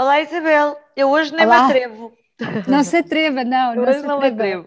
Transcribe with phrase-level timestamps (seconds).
[0.00, 1.64] Olá Isabel, eu hoje nem Olá.
[1.64, 2.12] me atrevo.
[2.66, 3.74] Não se atreva, não.
[3.74, 4.66] Eu não hoje não me atrevo.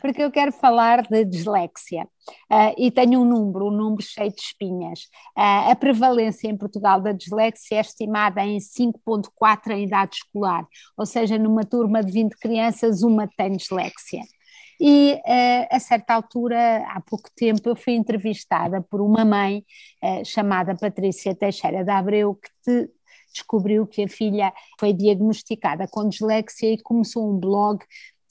[0.00, 4.40] Porque eu quero falar de dislexia uh, e tenho um número, um número cheio de
[4.40, 5.08] espinhas.
[5.36, 10.64] Uh, a prevalência em Portugal da dislexia é estimada em 5,4 em idade escolar,
[10.96, 14.22] ou seja, numa turma de 20 crianças, uma tem dislexia.
[14.80, 19.64] E uh, a certa altura, há pouco tempo, eu fui entrevistada por uma mãe
[20.02, 22.90] uh, chamada Patrícia Teixeira de Abreu, que te,
[23.34, 27.84] descobriu que a filha foi diagnosticada com dislexia e começou um blog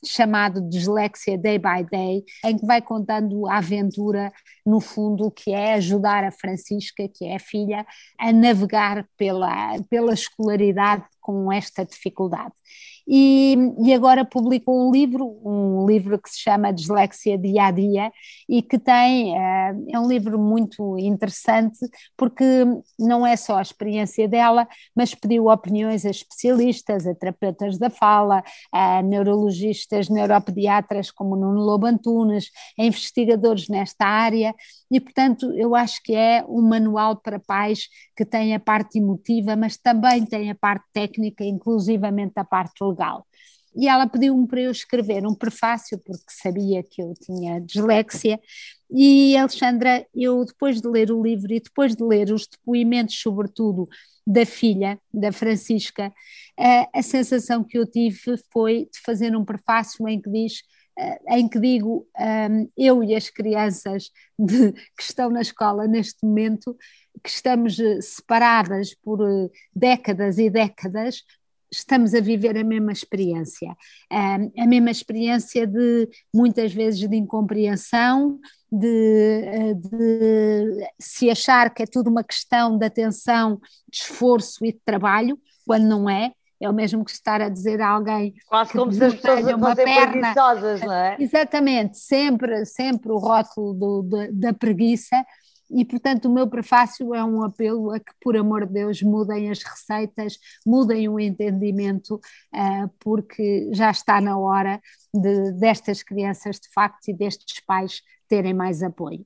[0.06, 4.32] chamado Dislexia Day by Day, em que vai contando a aventura,
[4.66, 7.86] no fundo, que é ajudar a Francisca, que é a filha,
[8.20, 12.54] a navegar pela, pela escolaridade com esta dificuldade.
[13.08, 18.12] E, e, agora publicou um livro, um livro que se chama Dislexia Dia a Dia
[18.48, 21.80] e que tem, eh, é um livro muito interessante
[22.16, 22.44] porque
[22.98, 28.42] não é só a experiência dela, mas pediu opiniões a especialistas, a terapeutas da fala,
[28.72, 34.56] a neurologistas, neuropediatras como Nuno Lobo Antunes, a investigadores nesta área.
[34.90, 39.56] E portanto eu acho que é um manual para pais que tem a parte emotiva,
[39.56, 43.26] mas também tem a parte técnica, inclusivamente a parte legal.
[43.76, 48.40] E ela pediu-me para eu escrever um prefácio, porque sabia que eu tinha dislexia.
[48.90, 53.90] E Alexandra, eu depois de ler o livro e depois de ler os depoimentos, sobretudo
[54.26, 56.14] da filha, da Francisca,
[56.94, 60.62] a, sensação que eu tive foi de fazer um prefácio em que diz
[61.30, 62.08] em que digo
[62.78, 66.78] eu e as crianças de, que estão na escola neste momento,
[67.24, 71.24] que estamos eh, separadas por eh, décadas e décadas,
[71.78, 73.76] estamos a viver a mesma experiência,
[74.10, 78.40] a mesma experiência de muitas vezes de incompreensão,
[78.72, 84.80] de, de, se achar que é tudo uma questão de atenção, de esforço e de
[84.86, 86.32] trabalho, quando não é.
[86.62, 89.46] É o mesmo que estar a dizer a alguém quase que como se as pessoas
[89.54, 90.34] uma perna.
[90.82, 91.18] não é?
[91.20, 95.26] Exatamente, sempre, sempre o rótulo do, da preguiça
[95.70, 99.50] e, portanto, o meu prefácio é um apelo a que, por amor de Deus, mudem
[99.50, 104.82] as receitas, mudem o entendimento, uh, porque já está na hora
[105.14, 109.26] de, destas crianças, de facto, e destes pais terem mais apoio.